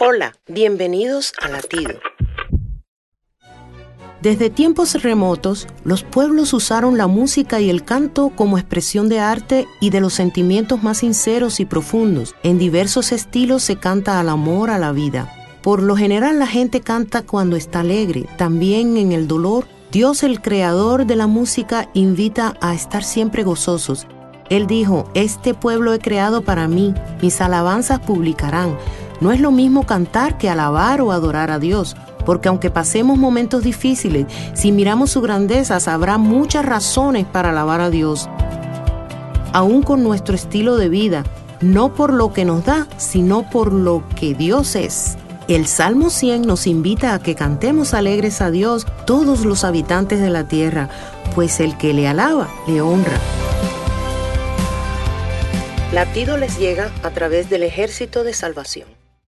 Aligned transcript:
Hola, 0.00 0.34
bienvenidos 0.48 1.32
a 1.40 1.48
Latido. 1.48 2.00
Desde 4.20 4.50
tiempos 4.50 5.00
remotos, 5.00 5.68
los 5.84 6.02
pueblos 6.02 6.52
usaron 6.52 6.98
la 6.98 7.06
música 7.06 7.60
y 7.60 7.70
el 7.70 7.84
canto 7.84 8.30
como 8.30 8.58
expresión 8.58 9.08
de 9.08 9.20
arte 9.20 9.68
y 9.80 9.90
de 9.90 10.00
los 10.00 10.12
sentimientos 10.12 10.82
más 10.82 10.98
sinceros 10.98 11.60
y 11.60 11.64
profundos. 11.64 12.34
En 12.42 12.58
diversos 12.58 13.12
estilos 13.12 13.62
se 13.62 13.76
canta 13.76 14.18
al 14.18 14.30
amor, 14.30 14.70
a 14.70 14.78
la 14.78 14.90
vida. 14.90 15.32
Por 15.62 15.80
lo 15.80 15.96
general 15.96 16.40
la 16.40 16.48
gente 16.48 16.80
canta 16.80 17.22
cuando 17.22 17.54
está 17.54 17.80
alegre, 17.80 18.26
también 18.36 18.96
en 18.96 19.12
el 19.12 19.28
dolor. 19.28 19.68
Dios, 19.92 20.24
el 20.24 20.42
creador 20.42 21.06
de 21.06 21.14
la 21.14 21.28
música, 21.28 21.88
invita 21.94 22.56
a 22.60 22.74
estar 22.74 23.04
siempre 23.04 23.44
gozosos. 23.44 24.08
Él 24.50 24.66
dijo, 24.66 25.08
este 25.14 25.54
pueblo 25.54 25.94
he 25.94 26.00
creado 26.00 26.42
para 26.42 26.66
mí, 26.66 26.92
mis 27.22 27.40
alabanzas 27.40 28.00
publicarán. 28.00 28.76
No 29.24 29.32
es 29.32 29.40
lo 29.40 29.50
mismo 29.50 29.86
cantar 29.86 30.36
que 30.36 30.50
alabar 30.50 31.00
o 31.00 31.10
adorar 31.10 31.50
a 31.50 31.58
Dios, 31.58 31.96
porque 32.26 32.48
aunque 32.48 32.68
pasemos 32.68 33.16
momentos 33.16 33.64
difíciles, 33.64 34.26
si 34.52 34.70
miramos 34.70 35.12
su 35.12 35.22
grandeza, 35.22 35.78
habrá 35.90 36.18
muchas 36.18 36.62
razones 36.62 37.24
para 37.24 37.48
alabar 37.48 37.80
a 37.80 37.88
Dios. 37.88 38.28
Aún 39.54 39.82
con 39.82 40.02
nuestro 40.02 40.34
estilo 40.34 40.76
de 40.76 40.90
vida, 40.90 41.24
no 41.62 41.94
por 41.94 42.12
lo 42.12 42.34
que 42.34 42.44
nos 42.44 42.66
da, 42.66 42.86
sino 42.98 43.48
por 43.48 43.72
lo 43.72 44.02
que 44.14 44.34
Dios 44.34 44.76
es. 44.76 45.16
El 45.48 45.66
Salmo 45.68 46.10
100 46.10 46.42
nos 46.42 46.66
invita 46.66 47.14
a 47.14 47.18
que 47.18 47.34
cantemos 47.34 47.94
alegres 47.94 48.42
a 48.42 48.50
Dios 48.50 48.86
todos 49.06 49.46
los 49.46 49.64
habitantes 49.64 50.20
de 50.20 50.28
la 50.28 50.48
tierra, 50.48 50.90
pues 51.34 51.60
el 51.60 51.78
que 51.78 51.94
le 51.94 52.06
alaba, 52.06 52.48
le 52.66 52.82
honra. 52.82 53.18
Latido 55.94 56.36
les 56.36 56.58
llega 56.58 56.90
a 57.02 57.08
través 57.08 57.48
del 57.48 57.62
ejército 57.62 58.22
de 58.22 58.34
salvación. 58.34 59.03